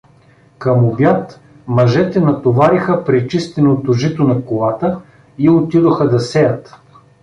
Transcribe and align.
Към 0.57 0.85
обяд 0.85 1.39
мъжете 1.67 2.19
натовариха 2.19 3.03
пречистеното 3.03 3.93
жито 3.93 4.23
на 4.23 4.45
колата 4.45 5.01
и 5.37 5.49
отидоха 5.49 6.09
да 6.09 6.19
сеят. 6.19 6.75